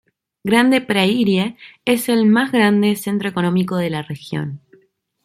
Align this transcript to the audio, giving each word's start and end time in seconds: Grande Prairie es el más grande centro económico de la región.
Grande 0.43 0.81
Prairie 0.81 1.57
es 1.85 2.09
el 2.09 2.25
más 2.25 2.51
grande 2.51 2.95
centro 2.95 3.29
económico 3.29 3.75
de 3.77 3.91
la 3.91 4.01
región. 4.01 4.59